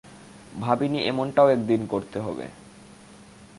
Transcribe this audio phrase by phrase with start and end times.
[0.59, 2.45] ভাবিনি এমনটা ও একদিন করতে হবে।